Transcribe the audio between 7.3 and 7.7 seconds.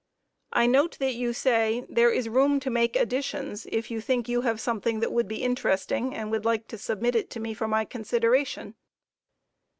me for